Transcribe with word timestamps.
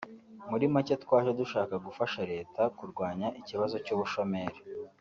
muri 0.49 0.65
make 0.73 0.95
twaje 1.03 1.31
dushaka 1.39 1.73
gufasha 1.85 2.19
Leta 2.33 2.61
kurwanya 2.77 3.27
ikibazo 3.39 3.75
cy’ubushomeri 3.85 4.57